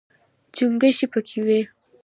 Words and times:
چونګښې 0.55 1.07
پکې 1.11 1.39
وي. 1.45 1.59